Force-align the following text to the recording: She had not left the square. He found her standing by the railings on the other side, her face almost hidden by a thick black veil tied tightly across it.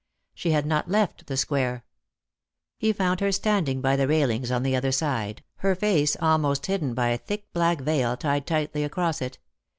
She 0.33 0.49
had 0.49 0.65
not 0.65 0.89
left 0.89 1.27
the 1.27 1.37
square. 1.37 1.85
He 2.79 2.91
found 2.91 3.19
her 3.19 3.31
standing 3.31 3.81
by 3.81 3.95
the 3.95 4.07
railings 4.07 4.49
on 4.49 4.63
the 4.63 4.75
other 4.75 4.91
side, 4.91 5.43
her 5.57 5.75
face 5.75 6.17
almost 6.19 6.65
hidden 6.65 6.95
by 6.95 7.09
a 7.09 7.19
thick 7.19 7.53
black 7.53 7.81
veil 7.81 8.17
tied 8.17 8.47
tightly 8.47 8.83
across 8.83 9.21
it. 9.21 9.37